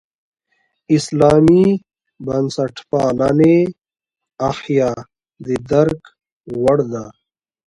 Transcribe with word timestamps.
اسلامي 0.95 1.65
بنسټپالنې 2.25 3.57
احیا 4.49 4.91
د 5.45 5.47
درک 5.71 6.01
وړ 6.61 6.77
ده. 6.91 7.05